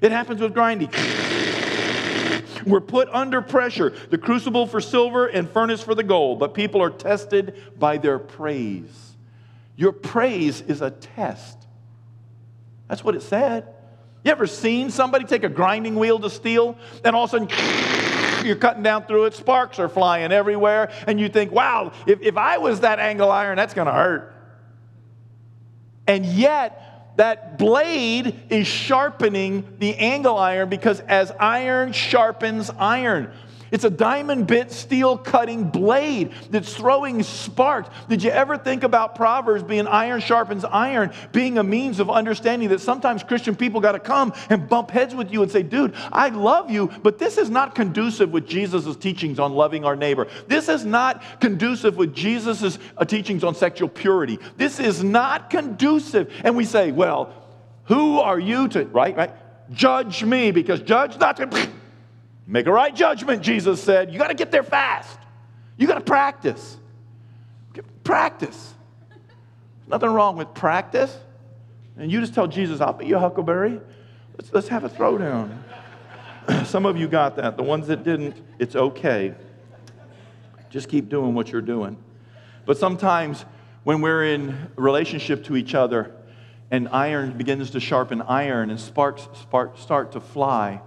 [0.00, 0.90] It happens with grinding.
[2.66, 3.94] We're put under pressure.
[4.10, 8.18] The crucible for silver and furnace for the gold, but people are tested by their
[8.18, 9.16] praise.
[9.76, 11.56] Your praise is a test.
[12.88, 13.68] That's what it said.
[14.24, 18.44] You ever seen somebody take a grinding wheel to steel, and all of a sudden
[18.46, 22.36] you're cutting down through it, sparks are flying everywhere, and you think, wow, if, if
[22.36, 24.34] I was that angle iron, that's gonna hurt.
[26.06, 26.87] And yet,
[27.18, 33.32] that blade is sharpening the angle iron because as iron sharpens iron,
[33.70, 37.90] it's a diamond bit steel cutting blade that's throwing sparks.
[38.08, 42.68] Did you ever think about Proverbs being iron sharpens iron, being a means of understanding
[42.70, 45.94] that sometimes Christian people got to come and bump heads with you and say, dude,
[46.12, 50.28] I love you, but this is not conducive with Jesus' teachings on loving our neighbor.
[50.46, 54.38] This is not conducive with Jesus' uh, teachings on sexual purity.
[54.56, 56.32] This is not conducive.
[56.44, 57.32] And we say, well,
[57.84, 59.32] who are you to, right, right?
[59.72, 61.68] Judge me because judge not to.
[62.50, 64.10] Make a right judgment, Jesus said.
[64.10, 65.18] You got to get there fast.
[65.76, 66.78] You got to practice.
[68.02, 68.74] Practice.
[69.86, 71.14] Nothing wrong with practice.
[71.98, 73.78] And you just tell Jesus, I'll be your huckleberry.
[74.38, 75.58] Let's, let's have a throwdown.
[76.64, 77.58] Some of you got that.
[77.58, 79.34] The ones that didn't, it's okay.
[80.70, 81.98] Just keep doing what you're doing.
[82.64, 83.44] But sometimes
[83.84, 86.14] when we're in relationship to each other
[86.70, 89.28] and iron begins to sharpen iron and sparks,
[89.76, 90.80] start to fly,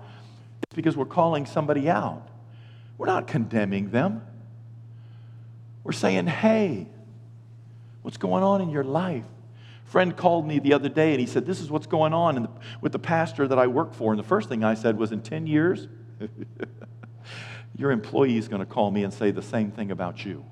[0.75, 2.27] because we're calling somebody out.
[2.97, 4.21] We're not condemning them.
[5.83, 6.87] We're saying, hey,
[8.01, 9.25] what's going on in your life?
[9.85, 12.49] Friend called me the other day and he said, This is what's going on the,
[12.79, 14.13] with the pastor that I work for.
[14.13, 15.89] And the first thing I said was, In 10 years,
[17.77, 20.45] your employee is going to call me and say the same thing about you.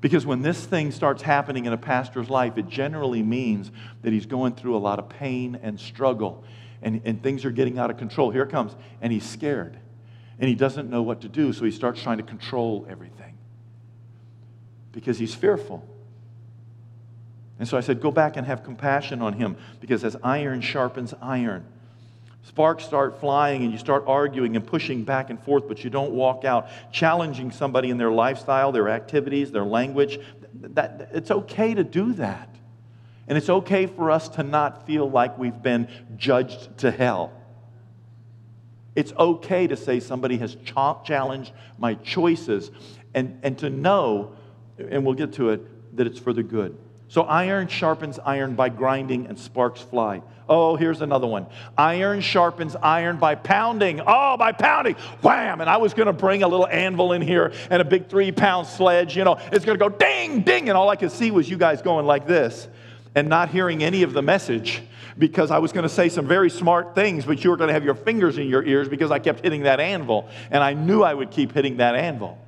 [0.00, 3.70] Because when this thing starts happening in a pastor's life, it generally means
[4.02, 6.44] that he's going through a lot of pain and struggle
[6.82, 8.30] and, and things are getting out of control.
[8.30, 8.74] Here comes.
[9.00, 9.78] And he's scared.
[10.38, 13.36] And he doesn't know what to do, so he starts trying to control everything
[14.92, 15.86] because he's fearful.
[17.58, 21.12] And so I said, Go back and have compassion on him because as iron sharpens
[21.20, 21.64] iron,
[22.44, 26.12] sparks start flying and you start arguing and pushing back and forth, but you don't
[26.12, 30.20] walk out challenging somebody in their lifestyle, their activities, their language.
[30.54, 32.47] That, it's okay to do that.
[33.28, 37.32] And it's okay for us to not feel like we've been judged to hell.
[38.96, 40.56] It's okay to say somebody has
[41.04, 42.70] challenged my choices
[43.14, 44.32] and, and to know,
[44.78, 46.76] and we'll get to it, that it's for the good.
[47.08, 50.22] So iron sharpens iron by grinding and sparks fly.
[50.48, 51.46] Oh, here's another one.
[51.76, 54.00] Iron sharpens iron by pounding.
[54.06, 54.94] Oh, by pounding.
[55.22, 55.60] Wham!
[55.60, 58.32] And I was going to bring a little anvil in here and a big three
[58.32, 59.16] pound sledge.
[59.16, 60.68] You know, it's going to go ding, ding.
[60.68, 62.68] And all I could see was you guys going like this
[63.14, 64.82] and not hearing any of the message
[65.18, 67.74] because I was going to say some very smart things, but you were going to
[67.74, 70.28] have your fingers in your ears because I kept hitting that anvil.
[70.50, 72.38] And I knew I would keep hitting that anvil.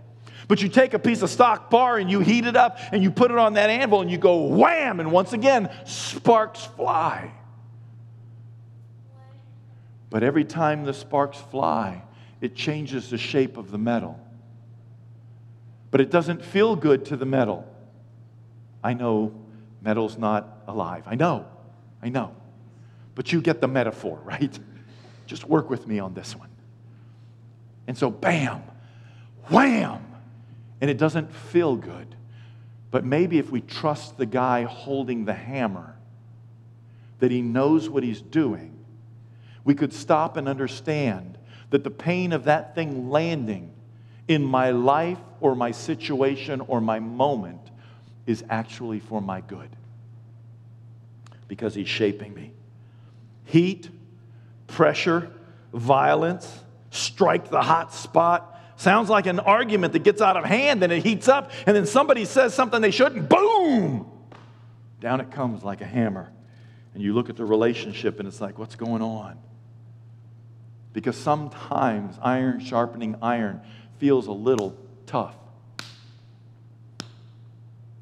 [0.46, 3.10] But you take a piece of stock bar and you heat it up and you
[3.10, 7.32] put it on that anvil and you go wham, and once again, sparks fly.
[10.10, 12.02] But every time the sparks fly,
[12.40, 14.18] it changes the shape of the metal.
[15.92, 17.64] But it doesn't feel good to the metal.
[18.82, 19.32] I know
[19.82, 21.04] Metal's not alive.
[21.06, 21.46] I know,
[22.02, 22.34] I know.
[23.14, 24.58] But you get the metaphor, right?
[25.26, 26.50] Just work with me on this one.
[27.86, 28.62] And so, bam,
[29.48, 30.04] wham,
[30.80, 32.14] and it doesn't feel good.
[32.90, 35.96] But maybe if we trust the guy holding the hammer,
[37.20, 38.76] that he knows what he's doing,
[39.64, 41.38] we could stop and understand
[41.70, 43.72] that the pain of that thing landing
[44.26, 47.69] in my life or my situation or my moment
[48.26, 49.68] is actually for my good
[51.48, 52.52] because He's shaping me.
[53.44, 53.88] Heat,
[54.68, 55.30] pressure,
[55.72, 58.58] violence, strike the hot spot.
[58.76, 61.86] Sounds like an argument that gets out of hand and it heats up, and then
[61.86, 64.10] somebody says something they shouldn't, boom!
[65.00, 66.30] Down it comes like a hammer.
[66.94, 69.38] And you look at the relationship and it's like, what's going on?
[70.92, 73.60] Because sometimes iron sharpening iron
[73.98, 75.36] feels a little tough.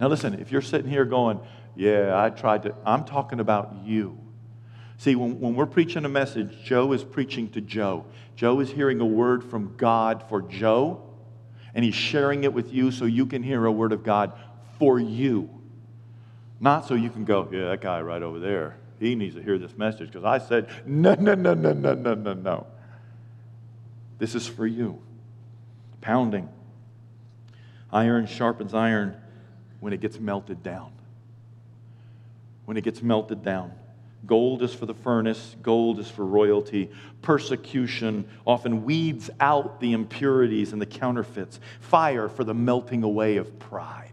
[0.01, 1.41] Now, listen, if you're sitting here going,
[1.75, 4.19] Yeah, I tried to, I'm talking about you.
[4.97, 8.05] See, when, when we're preaching a message, Joe is preaching to Joe.
[8.35, 11.03] Joe is hearing a word from God for Joe,
[11.75, 14.33] and he's sharing it with you so you can hear a word of God
[14.79, 15.51] for you.
[16.61, 19.59] Not so you can go, Yeah, that guy right over there, he needs to hear
[19.59, 22.67] this message because I said, No, no, no, no, no, no, no, no.
[24.19, 25.01] This is for you.
[26.01, 26.49] Pounding.
[27.93, 29.17] Iron sharpens iron
[29.81, 30.93] when it gets melted down.
[32.65, 33.73] When it gets melted down.
[34.27, 36.91] Gold is for the furnace, gold is for royalty.
[37.23, 41.61] Persecution often weeds out the impurities and the counterfeits.
[41.81, 44.13] Fire for the melting away of pride.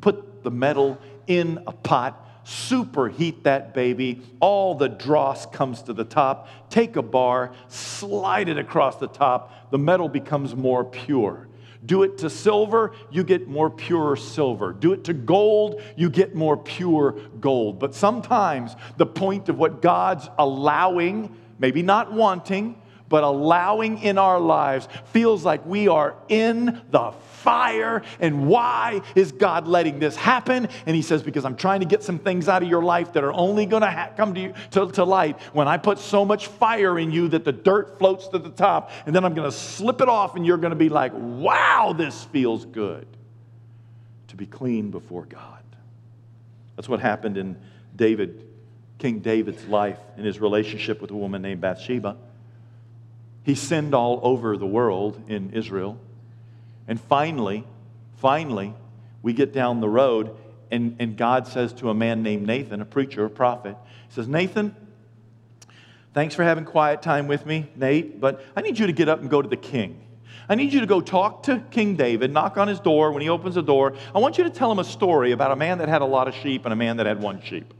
[0.00, 4.22] Put the metal in a pot, superheat that baby.
[4.38, 6.48] All the dross comes to the top.
[6.68, 9.70] Take a bar, slide it across the top.
[9.70, 11.48] The metal becomes more pure.
[11.84, 14.72] Do it to silver, you get more pure silver.
[14.72, 17.78] Do it to gold, you get more pure gold.
[17.78, 24.40] But sometimes the point of what God's allowing, maybe not wanting, but allowing in our
[24.40, 28.02] lives feels like we are in the fire.
[28.20, 30.68] And why is God letting this happen?
[30.86, 33.24] And he says, Because I'm trying to get some things out of your life that
[33.24, 36.46] are only going to ha- come to, to, to light when I put so much
[36.46, 38.92] fire in you that the dirt floats to the top.
[39.04, 41.92] And then I'm going to slip it off, and you're going to be like, Wow,
[41.98, 43.08] this feels good
[44.28, 45.64] to be clean before God.
[46.76, 47.56] That's what happened in
[47.96, 48.46] David,
[48.98, 52.16] King David's life, in his relationship with a woman named Bathsheba.
[53.42, 55.98] He sinned all over the world in Israel.
[56.86, 57.64] And finally,
[58.16, 58.74] finally,
[59.22, 60.36] we get down the road,
[60.70, 63.76] and, and God says to a man named Nathan, a preacher, a prophet,
[64.08, 64.74] He says, Nathan,
[66.14, 69.20] thanks for having quiet time with me, Nate, but I need you to get up
[69.20, 70.00] and go to the king.
[70.48, 73.12] I need you to go talk to King David, knock on his door.
[73.12, 75.56] When he opens the door, I want you to tell him a story about a
[75.56, 77.72] man that had a lot of sheep and a man that had one sheep.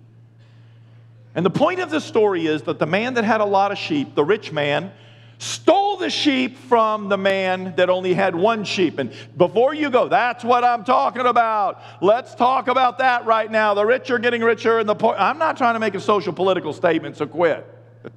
[1.35, 3.79] And the point of the story is that the man that had a lot of
[3.79, 4.92] sheep, the rich man,
[5.40, 8.98] stole the sheep from the man that only had one sheep.
[8.98, 11.81] And before you go, that's what I'm talking about.
[12.03, 13.72] Let's talk about that right now.
[13.72, 15.14] The rich are getting richer, and the poor.
[15.18, 17.66] I'm not trying to make a social political statement, so quit.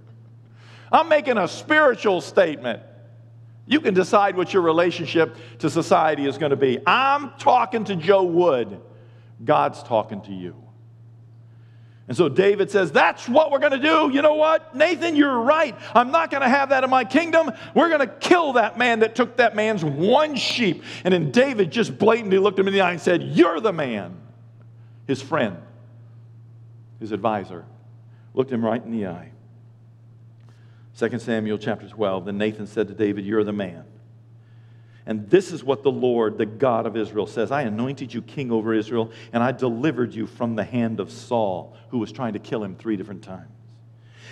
[0.91, 2.83] I'm making a spiritual statement.
[3.65, 6.79] You can decide what your relationship to society is going to be.
[6.85, 8.81] I'm talking to Joe Wood.
[9.43, 10.62] God's talking to you.
[12.07, 14.11] And so David says, That's what we're going to do.
[14.11, 14.75] You know what?
[14.75, 15.77] Nathan, you're right.
[15.93, 17.51] I'm not going to have that in my kingdom.
[17.73, 20.83] We're going to kill that man that took that man's one sheep.
[21.05, 24.17] And then David just blatantly looked him in the eye and said, You're the man.
[25.07, 25.57] His friend,
[26.99, 27.65] his advisor,
[28.33, 29.31] looked him right in the eye.
[30.97, 32.25] 2 Samuel chapter 12.
[32.25, 33.85] Then Nathan said to David, You're the man.
[35.05, 38.51] And this is what the Lord, the God of Israel, says I anointed you king
[38.51, 42.39] over Israel, and I delivered you from the hand of Saul, who was trying to
[42.39, 43.49] kill him three different times.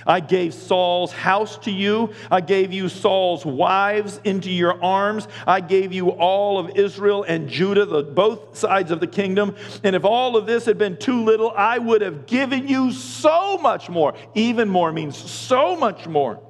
[0.05, 2.13] I gave Saul's house to you.
[2.29, 5.27] I gave you Saul's wives into your arms.
[5.45, 9.55] I gave you all of Israel and Judah, the, both sides of the kingdom.
[9.83, 13.57] And if all of this had been too little, I would have given you so
[13.57, 14.15] much more.
[14.33, 16.41] Even more means so much more.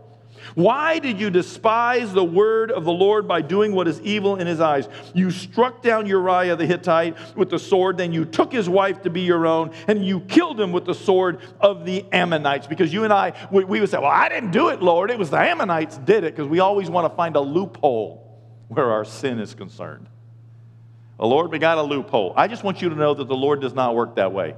[0.56, 4.48] Why did you despise the word of the Lord by doing what is evil in
[4.48, 4.88] his eyes?
[5.14, 9.10] You struck down Uriah the Hittite with the sword, then you took his wife to
[9.10, 12.68] be your own, and you killed him with the sword of the Ammonites.
[12.68, 15.12] Because you and I, we, we would say, Well, I didn't do it, Lord.
[15.12, 18.92] It was the Ammonites did it, because we always want to find a loophole where
[18.92, 20.08] our sin is concerned.
[21.18, 22.34] Well, Lord, we got a loophole.
[22.36, 24.56] I just want you to know that the Lord does not work that way.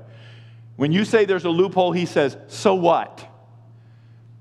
[0.75, 3.29] When you say there's a loophole, he says, So what?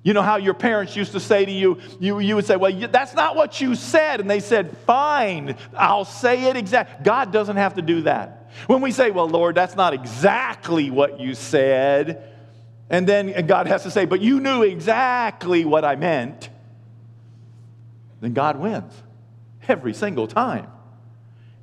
[0.02, 2.72] You know how your parents used to say to you, you, you would say, Well,
[2.88, 4.20] that's not what you said.
[4.20, 7.04] And they said, Fine, I'll say it exact.
[7.04, 8.50] God doesn't have to do that.
[8.66, 12.28] When we say, Well, Lord, that's not exactly what you said,
[12.90, 16.50] and then God has to say, But you knew exactly what I meant,
[18.20, 18.92] then God wins
[19.68, 20.66] every single time.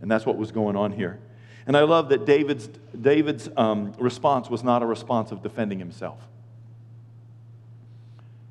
[0.02, 1.19] And that's what was going on here.
[1.67, 6.25] And I love that David's, David's um, response was not a response of defending himself.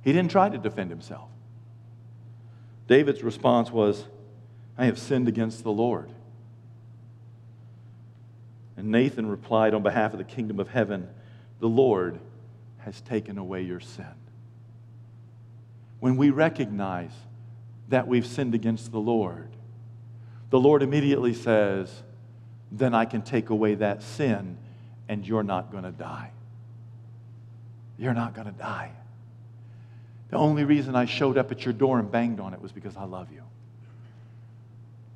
[0.08, 1.28] He didn't try to defend himself.
[2.86, 4.06] David's response was,
[4.78, 6.10] I have sinned against the Lord.
[8.78, 11.10] And Nathan replied on behalf of the kingdom of heaven,
[11.60, 12.20] The Lord
[12.78, 14.14] has taken away your sin.
[16.00, 17.12] When we recognize
[17.90, 19.50] that we've sinned against the Lord,
[20.48, 22.02] the Lord immediately says,
[22.72, 24.56] Then I can take away that sin
[25.06, 26.30] and you're not going to die.
[27.98, 28.92] You're not going to die.
[30.30, 32.96] The only reason I showed up at your door and banged on it was because
[32.96, 33.42] I love you.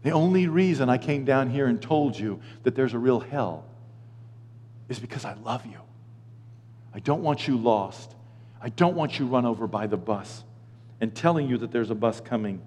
[0.03, 3.65] The only reason I came down here and told you that there's a real hell
[4.89, 5.79] is because I love you.
[6.95, 8.15] I don't want you lost.
[8.61, 10.45] I don't want you run over by the bus.
[11.01, 12.63] And telling you that there's a bus coming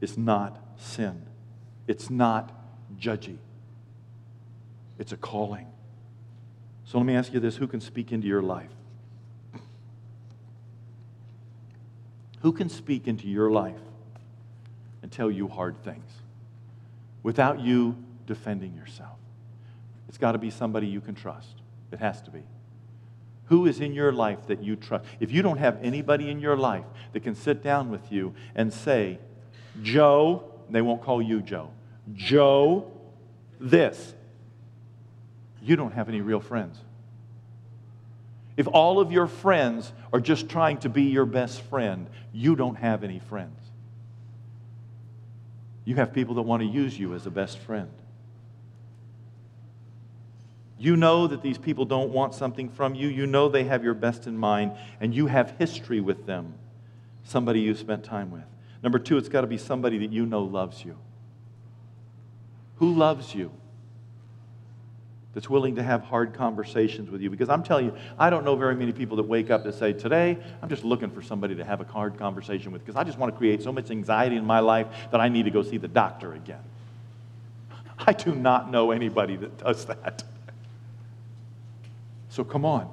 [0.00, 1.22] is not sin.
[1.86, 2.52] It's not
[2.98, 3.38] judgy.
[4.98, 5.66] It's a calling.
[6.84, 8.75] So let me ask you this who can speak into your life?
[12.42, 13.80] Who can speak into your life
[15.02, 16.10] and tell you hard things
[17.22, 19.18] without you defending yourself?
[20.08, 21.62] It's got to be somebody you can trust.
[21.92, 22.42] It has to be.
[23.46, 25.04] Who is in your life that you trust?
[25.20, 28.72] If you don't have anybody in your life that can sit down with you and
[28.72, 29.18] say,
[29.82, 31.70] Joe, they won't call you Joe,
[32.14, 32.90] Joe,
[33.60, 34.14] this,
[35.62, 36.78] you don't have any real friends.
[38.56, 42.76] If all of your friends are just trying to be your best friend, you don't
[42.76, 43.58] have any friends.
[45.84, 47.90] You have people that want to use you as a best friend.
[50.78, 53.08] You know that these people don't want something from you.
[53.08, 56.54] You know they have your best in mind, and you have history with them,
[57.24, 58.44] somebody you spent time with.
[58.82, 60.98] Number two, it's got to be somebody that you know loves you.
[62.76, 63.52] Who loves you?
[65.36, 67.28] That's willing to have hard conversations with you.
[67.28, 69.92] Because I'm telling you, I don't know very many people that wake up that say,
[69.92, 73.18] Today, I'm just looking for somebody to have a hard conversation with because I just
[73.18, 75.76] want to create so much anxiety in my life that I need to go see
[75.76, 76.62] the doctor again.
[77.98, 80.24] I do not know anybody that does that.
[82.30, 82.90] So come on.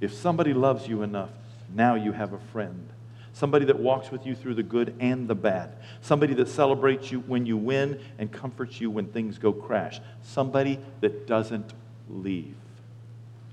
[0.00, 1.30] If somebody loves you enough,
[1.72, 2.88] now you have a friend
[3.34, 7.20] somebody that walks with you through the good and the bad, somebody that celebrates you
[7.20, 11.74] when you win and comforts you when things go crash, somebody that doesn't
[12.08, 12.54] leave.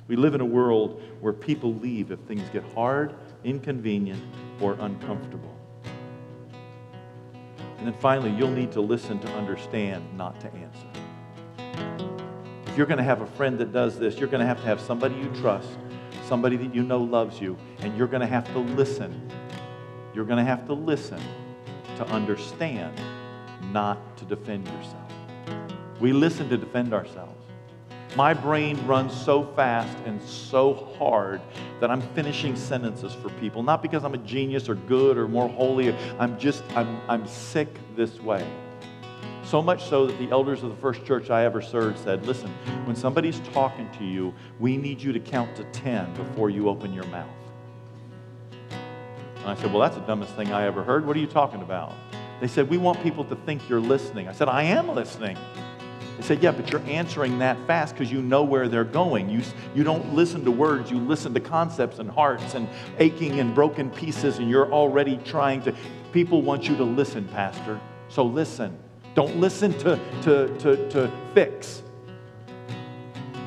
[0.07, 4.21] We live in a world where people leave if things get hard, inconvenient,
[4.61, 5.55] or uncomfortable.
[7.79, 10.87] And then finally, you'll need to listen to understand, not to answer.
[12.67, 14.65] If you're going to have a friend that does this, you're going to have to
[14.67, 15.69] have somebody you trust,
[16.27, 19.29] somebody that you know loves you, and you're going to have to listen
[20.13, 21.21] you're going to have to listen
[21.97, 22.99] to understand,
[23.71, 25.11] not to defend yourself.
[25.99, 27.37] We listen to defend ourselves.
[28.15, 31.39] My brain runs so fast and so hard
[31.79, 35.47] that I'm finishing sentences for people, not because I'm a genius or good or more
[35.47, 35.95] holy.
[36.19, 38.45] I'm just, I'm, I'm sick this way.
[39.43, 42.49] So much so that the elders of the first church I ever served said, listen,
[42.85, 46.93] when somebody's talking to you, we need you to count to 10 before you open
[46.93, 47.29] your mouth.
[49.41, 51.05] And I said, Well, that's the dumbest thing I ever heard.
[51.05, 51.93] What are you talking about?
[52.39, 54.27] They said, We want people to think you're listening.
[54.27, 55.37] I said, I am listening.
[56.17, 59.29] They said, Yeah, but you're answering that fast because you know where they're going.
[59.29, 59.41] You,
[59.73, 62.67] you don't listen to words, you listen to concepts and hearts and
[62.99, 65.75] aching and broken pieces, and you're already trying to.
[66.11, 67.79] People want you to listen, Pastor.
[68.09, 68.77] So listen.
[69.13, 71.83] Don't listen to, to, to, to fix,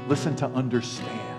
[0.08, 1.33] listen to understand.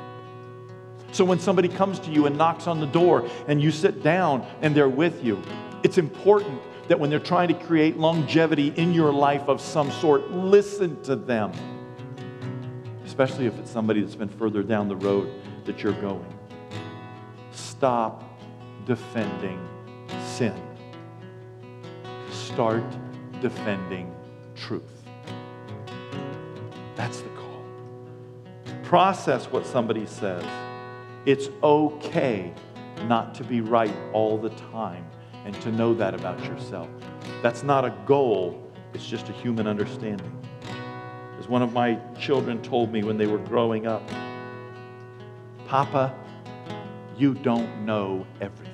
[1.15, 4.45] So when somebody comes to you and knocks on the door and you sit down
[4.61, 5.41] and they're with you,
[5.81, 6.59] it's important
[6.89, 11.15] that when they're trying to create longevity in your life of some sort, listen to
[11.15, 11.53] them.
[13.05, 15.31] Especially if it's somebody that's been further down the road
[15.63, 16.37] that you're going.
[17.53, 18.21] Stop
[18.85, 19.65] defending
[20.25, 20.61] sin.
[22.29, 22.83] Start
[23.39, 24.13] defending
[24.53, 25.05] truth.
[26.97, 27.63] That's the call.
[28.83, 30.43] Process what somebody says
[31.25, 32.53] it's okay
[33.03, 35.05] not to be right all the time
[35.43, 36.87] and to know that about yourself.
[37.41, 40.31] That's not a goal, it's just a human understanding.
[41.39, 44.07] As one of my children told me when they were growing up,
[45.67, 46.13] Papa,
[47.17, 48.73] you don't know everything.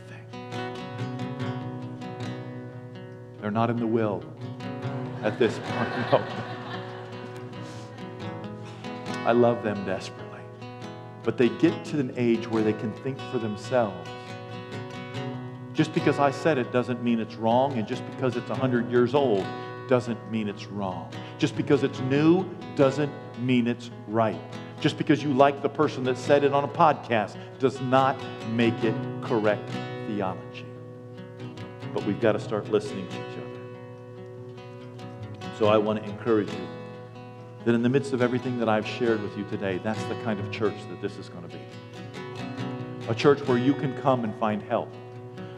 [3.39, 4.23] They're not in the will
[5.23, 5.89] at this point.
[6.11, 6.23] No.
[9.23, 10.20] I love them desperately
[11.23, 14.09] but they get to an age where they can think for themselves.
[15.73, 19.15] Just because I said it doesn't mean it's wrong, and just because it's 100 years
[19.15, 19.45] old
[19.87, 21.11] doesn't mean it's wrong.
[21.37, 22.45] Just because it's new
[22.75, 24.39] doesn't mean it's right.
[24.79, 28.17] Just because you like the person that said it on a podcast does not
[28.49, 29.69] make it correct
[30.07, 30.65] theology.
[31.93, 33.41] But we've got to start listening to each other.
[35.59, 36.67] So I want to encourage you
[37.65, 40.39] that in the midst of everything that I've shared with you today, that's the kind
[40.39, 41.61] of church that this is going to be.
[43.07, 44.89] A church where you can come and find help.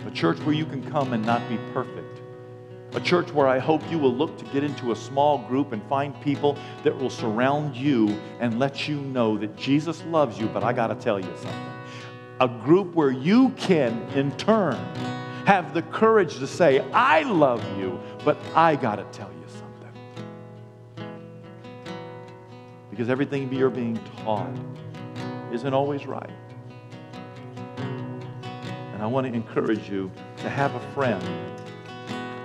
[0.05, 2.21] A church where you can come and not be perfect.
[2.93, 5.81] A church where I hope you will look to get into a small group and
[5.87, 10.63] find people that will surround you and let you know that Jesus loves you, but
[10.63, 11.73] I got to tell you something.
[12.39, 14.75] A group where you can, in turn,
[15.45, 19.42] have the courage to say, I love you, but I got to tell you
[22.93, 24.55] Because everything you're being taught
[25.51, 26.29] isn't always right.
[27.77, 31.23] And I want to encourage you to have a friend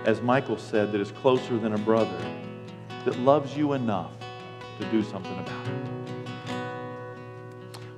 [0.09, 2.19] as Michael said, that is closer than a brother,
[3.05, 4.13] that loves you enough
[4.81, 5.75] to do something about it.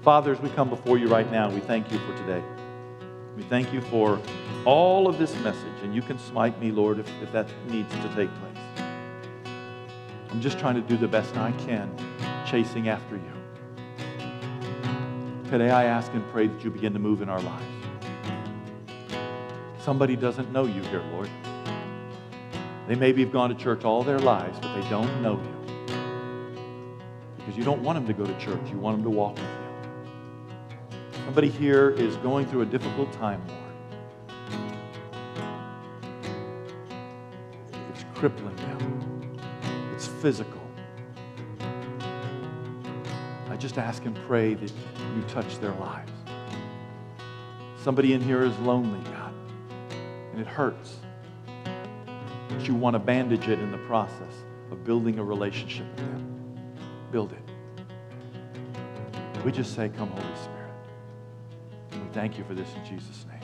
[0.02, 2.42] Father, as we come before you right now, we thank you for today.
[3.36, 4.20] We thank you for
[4.64, 8.08] all of this message, and you can smite me, Lord, if, if that needs to
[8.16, 8.58] take place.
[10.30, 11.94] I'm just trying to do the best I can,
[12.50, 13.32] chasing after you.
[15.50, 17.64] Today, I ask and pray that you begin to move in our lives.
[19.78, 21.30] Somebody doesn't know you here, Lord.
[22.88, 25.56] They maybe have gone to church all their lives, but they don't know you.
[27.38, 29.44] Because you don't want them to go to church, you want them to walk with
[29.44, 29.48] you.
[31.24, 33.60] Somebody here is going through a difficult time, Lord.
[37.92, 39.38] It's crippling them,
[39.94, 40.59] it's physical.
[43.60, 44.72] Just ask and pray that
[45.14, 46.12] you touch their lives.
[47.76, 49.32] Somebody in here is lonely, God,
[50.32, 50.98] and it hurts
[52.60, 54.34] but you want to bandage it in the process
[54.70, 56.58] of building a relationship with them.
[57.10, 57.42] Build it.
[59.44, 60.70] We just say, Come, Holy Spirit.
[61.92, 63.39] And We thank you for this in Jesus' name.